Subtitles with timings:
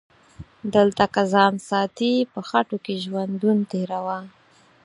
[0.75, 4.19] دلته که ځان ساتي په خټو کې ژوندون تیروه